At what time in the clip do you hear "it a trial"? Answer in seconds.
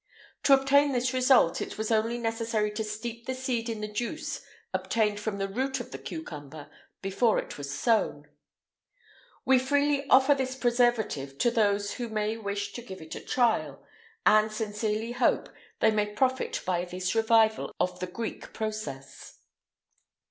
12.99-13.83